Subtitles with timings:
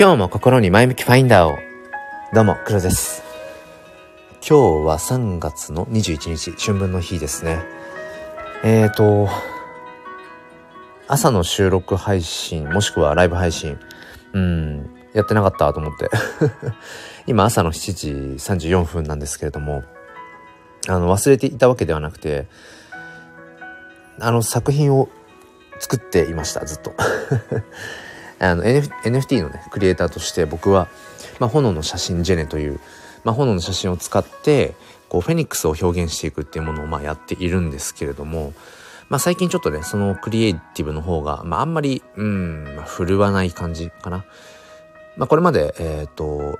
[0.00, 1.58] 今日も心に前向きファインダーを。
[2.32, 3.22] どうも、黒です。
[4.36, 7.58] 今日は3月の21日、春分の日ですね。
[8.64, 9.28] えーと、
[11.06, 13.78] 朝の収録配信、もしくはライブ配信、
[14.32, 16.08] うん、やってなかったと思って。
[17.28, 19.84] 今朝の7時34分なんですけれども、
[20.88, 22.46] あの、忘れていたわけではなくて、
[24.18, 25.10] あの作品を
[25.78, 26.94] 作っていました、ずっと。
[28.40, 30.88] あの、NFT のね、クリエイターとして僕は、
[31.38, 32.80] まあ、炎の写真ジェネという、
[33.22, 34.74] まあ、炎の写真を使って、
[35.08, 38.54] こう、フェニックスを表現していくっていうものを、まあ、やっているんですけれども、
[39.10, 44.24] まあ、最近ちょっとね、そのクリエイティブの方が、まあ、あんまり、うん、まあ、振るわない感じかな。
[45.16, 46.58] まあ、これまで、えっ、ー、と、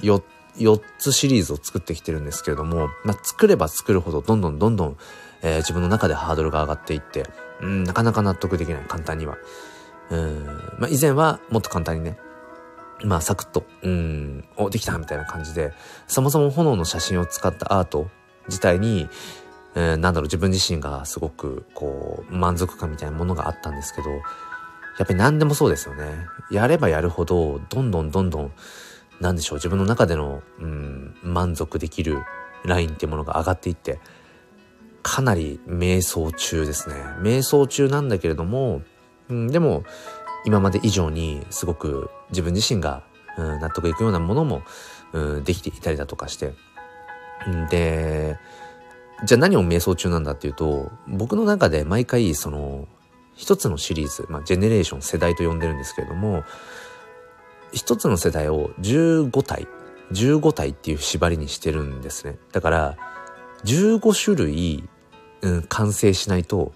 [0.00, 0.22] 4,
[0.56, 4.96] 4つシリーズを作ってきてるんですけれども、まあ、作れば作るほど、どんどんどんどん、
[5.42, 7.26] えー、自分の中でハードルが上がっていって、
[7.60, 9.36] うん、なかなか納得できない、簡単には。
[10.10, 10.44] うん、
[10.78, 12.18] まあ、以前はもっと簡単にね、
[13.04, 15.72] まあ、サクッと、うん、お、できたみたいな感じで、
[16.06, 18.08] そもそも炎の写真を使ったアート
[18.48, 19.08] 自体に、
[19.74, 24.16] えー、なんだろう、自分自身がすごく、こう、満足感みたいなものがあったんですけど、や
[25.04, 26.26] っぱり何でもそうですよね。
[26.50, 28.52] やればやるほど、どんどんどんどん、
[29.20, 32.22] なんでしょう、自分の中での、うん、満足できる
[32.64, 34.00] ラインっていうものが上がっていって、
[35.02, 36.96] かなり瞑想中ですね。
[37.22, 38.82] 瞑想中なんだけれども、
[39.30, 39.84] うん、でも
[40.44, 43.02] 今まで以上にすごく自分自身が、
[43.36, 44.62] うん、納得いくようなものも、
[45.12, 46.54] うん、できていたりだとかして、
[47.48, 48.38] ん、で
[49.24, 52.88] じゃあ何を瞑想中なんだっていうと僕の中で毎回その
[53.34, 56.44] 一つのシリーズ、まあ、ジェネレーション世代と呼んでるんですけれども
[57.72, 59.66] 一つの世代を15体
[60.12, 62.36] 15体っていう縛りにしてるんですね。
[62.52, 62.96] だから
[63.64, 64.88] 15種類、
[65.42, 66.72] うん、完成しないと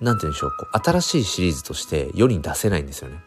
[0.00, 3.18] なんて言うんでしょう、こう、新しいシリーズとして世に出せないんですよね。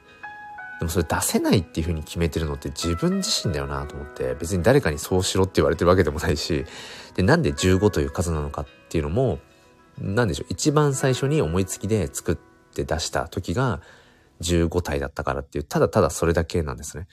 [0.79, 6.65] でもそれ出せないっていう風に決めてるのって自分自身だよなと思って、別に誰かにそうしろって言われてるわけでもないし、
[7.15, 9.39] で、なんで15という数なのかっていうのも、
[9.99, 12.35] なんでしょう、一番最初に思いつきで作っ
[12.73, 13.81] て出した時が
[14.41, 17.07] 15体だったからっていう、ただただそれだけなんですね。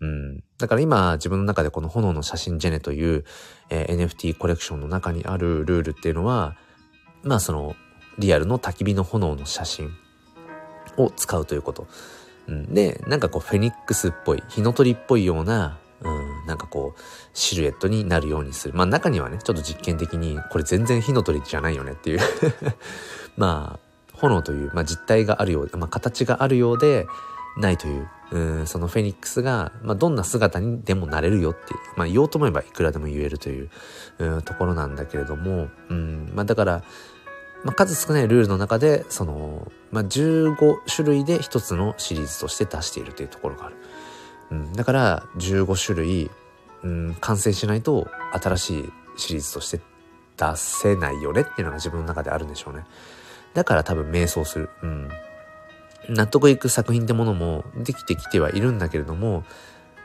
[0.00, 0.42] うん。
[0.58, 3.24] だから今自分の中でこの炎の写真ジェネという、
[3.70, 6.56] えー、NFT コレクションの中にあるルールっていうのは、
[7.22, 7.76] まあその
[8.18, 9.90] リアルの焚き火の炎の写真
[10.96, 11.86] を使うということ。
[12.48, 17.00] うん、で、なんかこうフェニックスっぽい、火の鳥っぽいような、うん、なんかこう、
[17.32, 18.74] シルエットになるようにする。
[18.74, 22.20] まあ中にはね、ちょっと実験的に、これ全然火の鳥じゃないよねっていう。
[23.36, 27.06] まあ、炎という、まあ実体があるようで、まあ形があるようで、
[27.56, 33.70] ないという、うん、そのフェニックスが、まあ、どんな姿にでもなれるよっていう、まあ、言おうと思えばいくらでも言えるという、
[34.18, 36.82] うん、ところなんだけれども、うん、まあ、だから、
[37.64, 43.76] まあ、数少ないルールの中で、その、まあ、15種類で一つのシリーズとして出しているというところがある。
[44.50, 46.30] うん、だから、15種類、
[46.82, 49.80] うん、完成しないと新しいシリーズとして
[50.36, 52.84] 出せないよねっていうのが自分の中であるんでしょうね。
[53.54, 54.70] だから多分瞑想する。
[54.82, 55.08] うん。
[56.08, 59.44] 納得いく作品ってものもできてきてはいるんだけれども、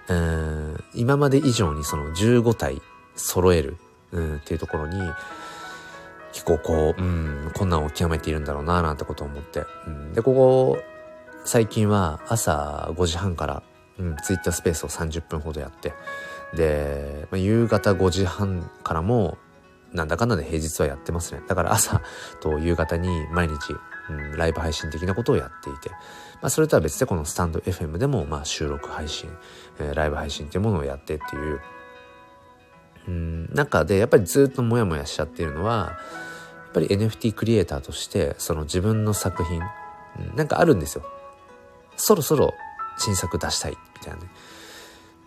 [0.07, 2.81] うん、今まで以上にその15体
[3.16, 3.78] 揃える、
[4.12, 5.01] うん、っていうところに、
[6.38, 9.64] 結構こう、うん、困難を極めているんだろうな、なんてことを思って。
[9.88, 10.78] うん、で、ここ、
[11.46, 13.64] 最近は朝5時半から、
[13.98, 15.94] うん、ツイッタースペースを30分ほどやって、
[16.56, 19.40] で、まあ、夕方5時半からも、
[19.94, 21.42] なんだかんだで平日はやってますね。
[21.48, 22.03] だから朝
[22.40, 23.56] と夕方に毎日、
[24.12, 25.98] うん、ライブ配信的なことをやっていて、ま
[26.44, 29.31] あ、それとは別でこのスタンド FM でも、まあ、収録配信、
[29.80, 31.62] えー、ライブ配信っていうものをやってっていう、
[33.07, 35.97] うん、中でやっぱりずっとモヤモヤしちゃってるのは
[36.66, 39.62] やっ、ぱり NFT クリエイターとしてその自分の作品、
[40.19, 41.03] うん、なんかあるんですよ。
[41.95, 42.53] そろそろ
[42.97, 44.29] 新作出したいみたいなね。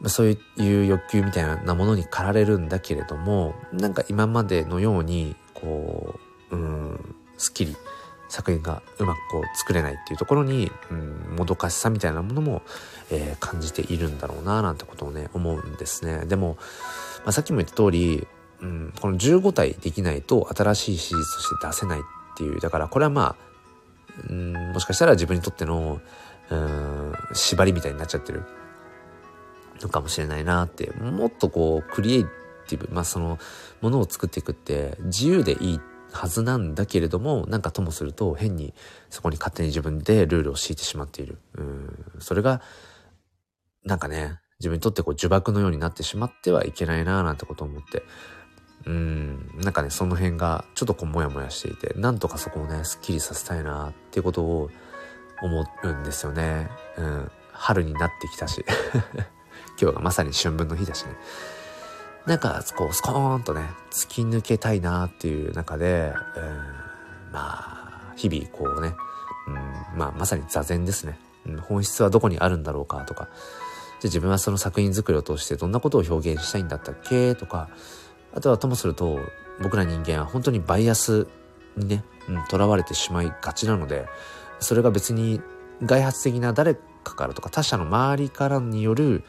[0.01, 6.19] まあ、そういう欲求みたいなものに駆られるんだけれども、なんか今までのように、こ
[6.51, 7.77] う、うん、スッキリ
[8.31, 12.63] 作品がうまくこう作れないっていうところに、うん、もどかしさみたいなものも、
[13.11, 16.25] えー、感じているんだろうななんてことをね、思うんですね。
[16.27, 16.57] でも、
[17.27, 18.27] あ、さっきも言った通り、
[18.61, 22.03] うん、この15体できないと新しいシリーズとして出せないっ
[22.37, 23.51] ていう、だからこれはまあ、
[24.29, 26.01] うん、もしかしたら自分にとっての、
[26.51, 28.43] うん、縛りみたいになっちゃってる
[29.81, 32.25] のかもしれないなって、もっとこう、クリエイ
[32.69, 33.39] ティブ、まあその、
[33.81, 35.81] ものを作っていくって自由でいい
[36.13, 38.75] はずなんだけれども、なんかともすると変に
[39.09, 41.39] そこに勝手に自分でルールを敷いてしまっている。
[41.55, 42.61] うん、それが、
[43.85, 48.03] なんかね、自分にとってこう呪縛のようになってしまってはいけないなぁなんてことを思って、
[48.87, 54.71] うん、なんかね、その辺がちょっとこうモヤモヤしていて、なんとかそこをね、スッキリさせたいなっていうことを
[55.43, 56.69] 思うんですよね。
[56.97, 57.31] うん。
[57.53, 58.65] 春になってきたし。
[59.81, 61.17] 今日がまさに春分の日だしね。
[62.27, 68.95] なんかこうスコーンとね突き抜けたいなっていう中で、えー、まあ日々こうね、
[69.47, 69.51] う
[69.97, 73.29] ん、まあまさに座禅ですね、うん、本質はどこにあるんだろうかとか。
[74.01, 77.35] じゃ自分はその作品作りを通してどんなことを表現したいんだったっけ？
[77.35, 77.69] とか
[78.35, 79.19] あとはともすると
[79.63, 81.27] 僕ら人間は本当にバイアス
[81.77, 84.07] にね、うん、囚われてしまいがちなので
[84.59, 85.41] それが別に
[85.85, 89.25] 外発的な誰かからとか他者の周りからによる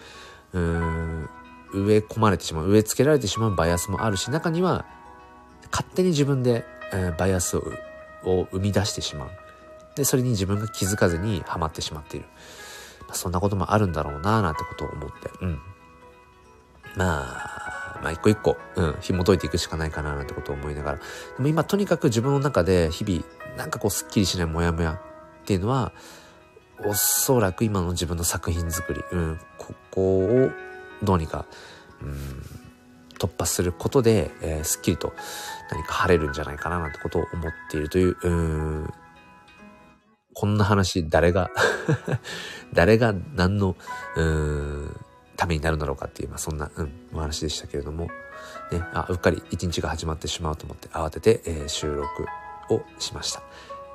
[0.53, 1.29] うーん
[1.73, 4.85] 植え込まれてしまう植え付けられてしまうバイアスもあるし中には
[5.71, 7.63] 勝手に自分で、えー、バイアスを
[8.23, 9.29] を生み出してしまう。
[9.95, 12.27] でそれに自分が気づかずにはまってしまっている、
[13.11, 15.29] まあ、そんなこともあるんだろうななんてことを思って。
[15.41, 15.59] うん。
[16.95, 20.97] まあまあ一個一個、うん、紐解いていくしかないかななんてことを思いながら。
[20.97, 21.03] で
[21.39, 23.23] も今とにかく自分の中で日々
[23.57, 24.99] なんかこうすっきりしないモヤモヤっ
[25.45, 25.91] ていうのは
[26.85, 30.51] おそらく今の自分の作品作り、うん、ここを
[31.03, 31.45] どうにか、
[32.01, 32.43] うん、
[33.19, 35.13] 突破することで、えー、すっきりと
[35.69, 38.93] 何か晴れるんじゃないかななんてことを思っているという、うん
[40.33, 41.49] こんな話誰が
[42.73, 43.75] 誰が何の、
[44.15, 45.05] うーん、
[45.35, 48.09] ためになるんだろうかっていう、まあ、そんな、うん、お話でしたけれども、
[48.71, 52.25] ね、あ、うっかり一日が始まってしまうと思って慌てて、えー、収録
[52.69, 53.41] をしました。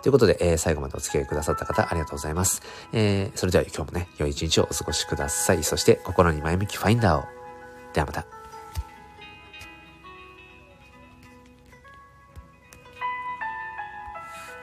[0.03, 2.63] ということで、えー、最後までお付き合いくださった方ありがとうございます。
[2.93, 5.65] えー、それでは今日もね、良い一日をお過ごしください。
[5.65, 7.25] そして心に前向きファインダーを。
[7.93, 8.36] ではまた。